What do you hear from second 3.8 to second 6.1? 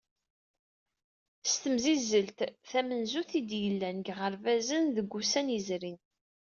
deg yiɣerbazen deg wussan yezrin.